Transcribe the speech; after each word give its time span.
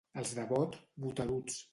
Els 0.21 0.31
de 0.37 0.45
Bot, 0.51 0.77
boteruts. 1.05 1.61